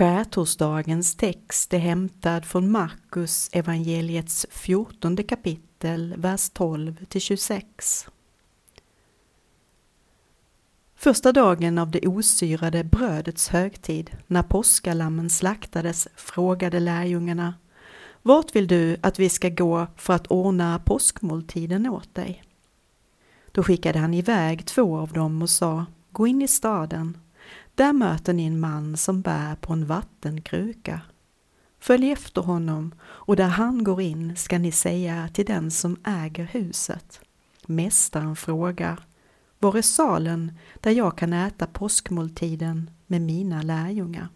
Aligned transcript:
Skärtorsdagens 0.00 1.16
text 1.16 1.74
är 1.74 1.78
hämtad 1.78 2.44
från 2.44 2.70
Markus 2.70 3.50
evangeliets 3.52 4.46
fjortonde 4.50 5.22
kapitel, 5.22 6.14
vers 6.16 6.50
12 6.50 7.04
till 7.04 7.20
26. 7.20 8.08
Första 10.94 11.32
dagen 11.32 11.78
av 11.78 11.90
det 11.90 12.06
osyrade 12.06 12.84
brödets 12.84 13.48
högtid, 13.48 14.10
när 14.26 14.42
påskalammen 14.42 15.30
slaktades, 15.30 16.08
frågade 16.16 16.80
lärjungarna 16.80 17.54
Vart 18.22 18.56
vill 18.56 18.66
du 18.66 18.96
att 19.00 19.18
vi 19.18 19.28
ska 19.28 19.48
gå 19.48 19.86
för 19.96 20.14
att 20.14 20.26
ordna 20.26 20.78
påskmåltiden 20.78 21.86
åt 21.86 22.14
dig? 22.14 22.44
Då 23.52 23.62
skickade 23.62 23.98
han 23.98 24.14
iväg 24.14 24.66
två 24.66 24.98
av 24.98 25.12
dem 25.12 25.42
och 25.42 25.50
sa 25.50 25.86
Gå 26.12 26.26
in 26.26 26.42
i 26.42 26.48
staden 26.48 27.18
där 27.74 27.92
möter 27.92 28.32
ni 28.32 28.46
en 28.46 28.60
man 28.60 28.96
som 28.96 29.20
bär 29.20 29.54
på 29.54 29.72
en 29.72 29.86
vattenkruka. 29.86 31.00
Följ 31.80 32.12
efter 32.12 32.42
honom 32.42 32.94
och 33.02 33.36
där 33.36 33.48
han 33.48 33.84
går 33.84 34.00
in 34.00 34.36
ska 34.36 34.58
ni 34.58 34.72
säga 34.72 35.28
till 35.32 35.46
den 35.46 35.70
som 35.70 35.96
äger 36.04 36.44
huset. 36.44 37.20
Mästaren 37.66 38.36
frågar, 38.36 39.00
var 39.58 39.76
är 39.76 39.82
salen 39.82 40.52
där 40.80 40.90
jag 40.90 41.18
kan 41.18 41.32
äta 41.32 41.66
påskmåltiden 41.66 42.90
med 43.06 43.22
mina 43.22 43.62
lärjungar? 43.62 44.28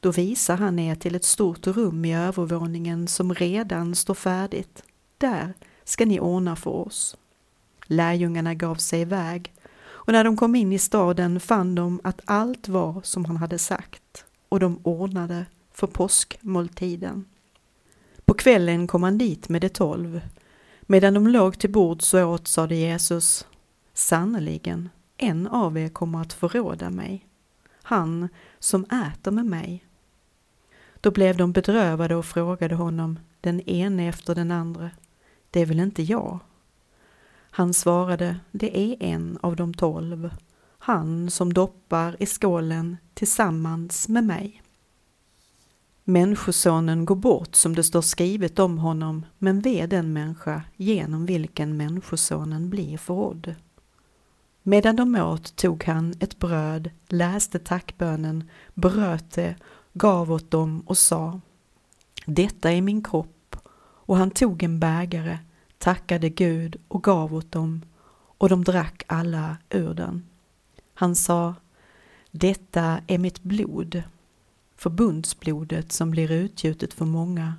Då 0.00 0.10
visar 0.10 0.56
han 0.56 0.78
er 0.78 0.94
till 0.94 1.14
ett 1.14 1.24
stort 1.24 1.66
rum 1.66 2.04
i 2.04 2.16
övervåningen 2.16 3.08
som 3.08 3.34
redan 3.34 3.94
står 3.94 4.14
färdigt. 4.14 4.82
Där 5.18 5.54
ska 5.84 6.06
ni 6.06 6.20
ordna 6.20 6.56
för 6.56 6.70
oss. 6.70 7.16
Lärjungarna 7.86 8.54
gav 8.54 8.74
sig 8.74 9.00
iväg 9.00 9.52
och 10.08 10.12
när 10.12 10.24
de 10.24 10.36
kom 10.36 10.54
in 10.54 10.72
i 10.72 10.78
staden 10.78 11.40
fann 11.40 11.74
de 11.74 12.00
att 12.04 12.20
allt 12.24 12.68
var 12.68 13.00
som 13.02 13.24
han 13.24 13.36
hade 13.36 13.58
sagt 13.58 14.24
och 14.48 14.60
de 14.60 14.80
ordnade 14.82 15.46
för 15.72 15.86
påskmåltiden. 15.86 17.24
På 18.24 18.34
kvällen 18.34 18.86
kom 18.86 19.02
han 19.02 19.18
dit 19.18 19.48
med 19.48 19.60
de 19.60 19.68
tolv. 19.68 20.20
Medan 20.80 21.14
de 21.14 21.26
låg 21.26 21.58
till 21.58 21.70
bord 21.70 22.02
så 22.02 22.24
åt 22.24 22.48
sade 22.48 22.74
Jesus 22.74 23.46
Sannerligen, 23.94 24.88
en 25.16 25.46
av 25.46 25.78
er 25.78 25.88
kommer 25.88 26.20
att 26.20 26.32
förråda 26.32 26.90
mig, 26.90 27.26
han 27.82 28.28
som 28.58 28.84
äter 28.84 29.30
med 29.30 29.46
mig. 29.46 29.84
Då 31.00 31.10
blev 31.10 31.36
de 31.36 31.52
bedrövade 31.52 32.16
och 32.16 32.26
frågade 32.26 32.74
honom, 32.74 33.18
den 33.40 33.60
ene 33.60 34.08
efter 34.08 34.34
den 34.34 34.50
andra, 34.50 34.90
det 35.50 35.60
är 35.60 35.66
väl 35.66 35.80
inte 35.80 36.02
jag? 36.02 36.38
Han 37.58 37.74
svarade, 37.74 38.36
det 38.52 38.78
är 38.78 38.96
en 39.00 39.38
av 39.42 39.56
de 39.56 39.74
tolv, 39.74 40.30
han 40.78 41.30
som 41.30 41.52
doppar 41.52 42.16
i 42.22 42.26
skålen 42.26 42.96
tillsammans 43.14 44.08
med 44.08 44.24
mig. 44.24 44.62
Människosonen 46.04 47.04
går 47.04 47.16
bort 47.16 47.54
som 47.54 47.74
det 47.74 47.84
står 47.84 48.00
skrivet 48.00 48.58
om 48.58 48.78
honom, 48.78 49.26
men 49.38 49.60
ve 49.60 49.86
den 49.86 50.12
människa 50.12 50.62
genom 50.76 51.26
vilken 51.26 51.76
Människosonen 51.76 52.70
blir 52.70 52.98
förrådd. 52.98 53.54
Medan 54.62 54.96
de 54.96 55.16
åt 55.16 55.56
tog 55.56 55.84
han 55.84 56.14
ett 56.20 56.38
bröd, 56.38 56.90
läste 57.08 57.58
tackbönen, 57.58 58.50
bröt 58.74 59.30
det, 59.30 59.56
gav 59.92 60.32
åt 60.32 60.50
dem 60.50 60.82
och 60.86 60.98
sa 60.98 61.40
Detta 62.26 62.72
är 62.72 62.82
min 62.82 63.02
kropp, 63.02 63.56
och 63.80 64.16
han 64.16 64.30
tog 64.30 64.62
en 64.62 64.80
bägare, 64.80 65.38
tackade 65.78 66.28
Gud 66.28 66.76
och 66.88 67.02
gav 67.02 67.34
åt 67.34 67.52
dem 67.52 67.82
och 68.38 68.48
de 68.48 68.64
drack 68.64 69.02
alla 69.06 69.56
ur 69.70 69.94
den. 69.94 70.26
Han 70.94 71.16
sa 71.16 71.54
Detta 72.30 73.00
är 73.06 73.18
mitt 73.18 73.42
blod, 73.42 74.02
förbundsblodet 74.76 75.92
som 75.92 76.10
blir 76.10 76.30
utgjutet 76.30 76.94
för 76.94 77.04
många. 77.04 77.54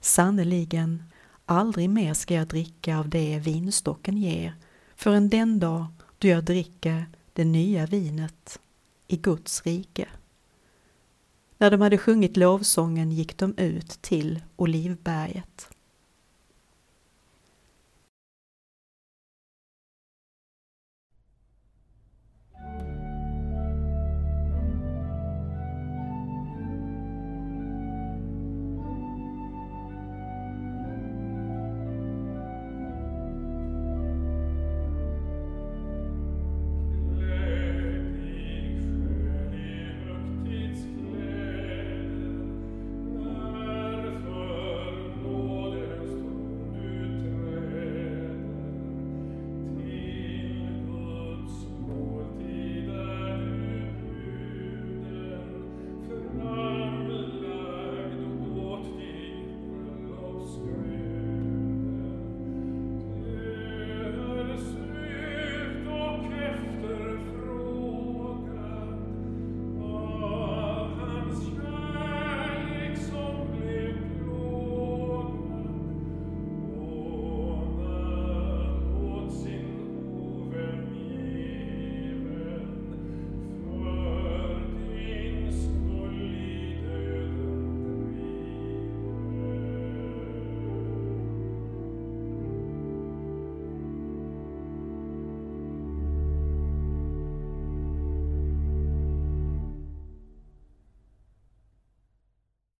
Sannerligen, 0.00 1.02
aldrig 1.46 1.90
mer 1.90 2.14
ska 2.14 2.34
jag 2.34 2.48
dricka 2.48 2.98
av 2.98 3.08
det 3.08 3.38
vinstocken 3.38 4.16
ger 4.16 4.54
förrän 4.96 5.28
den 5.28 5.58
dag 5.58 5.86
då 6.18 6.28
jag 6.28 6.44
dricker 6.44 7.06
det 7.32 7.44
nya 7.44 7.86
vinet 7.86 8.60
i 9.06 9.16
Guds 9.16 9.62
rike. 9.62 10.08
När 11.58 11.70
de 11.70 11.80
hade 11.80 11.98
sjungit 11.98 12.36
lovsången 12.36 13.12
gick 13.12 13.38
de 13.38 13.54
ut 13.56 13.88
till 13.88 14.40
Olivberget. 14.56 15.68